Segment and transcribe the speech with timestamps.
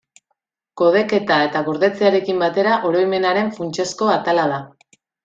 [0.81, 4.65] Kodeketa eta gordetzearekin batera, oroimenaren funtsezko atala da.